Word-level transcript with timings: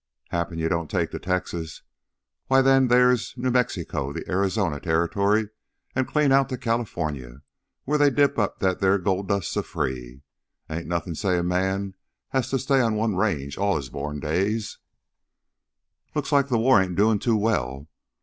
Happen 0.29 0.57
you 0.57 0.67
don't 0.67 0.89
take 0.89 1.11
to 1.11 1.19
Texas, 1.19 1.83
why, 2.47 2.63
theah's 2.63 3.35
New 3.37 3.51
Mexico, 3.51 4.11
the 4.11 4.27
Arizona 4.27 4.79
territory... 4.79 5.49
clean 5.95 6.31
out 6.31 6.49
to 6.49 6.57
California, 6.57 7.43
wheah 7.85 7.99
they 7.99 8.09
dip 8.09 8.39
up 8.39 8.57
that 8.57 8.79
theah 8.79 8.97
gold 8.97 9.27
dust 9.27 9.51
so 9.51 9.61
free. 9.61 10.23
Ain't 10.67 10.87
nothin' 10.87 11.13
sayin' 11.13 11.39
a 11.41 11.43
man 11.43 11.93
has 12.29 12.49
to 12.49 12.57
stay 12.57 12.81
on 12.81 12.95
one 12.95 13.15
range 13.15 13.59
all 13.59 13.75
his 13.75 13.89
born 13.89 14.19
days" 14.19 14.79
"Looks 16.15 16.31
like 16.31 16.47
the 16.47 16.57
war 16.57 16.81
ain't 16.81 16.95
doin' 16.95 17.19
too 17.19 17.37
well." 17.37 17.87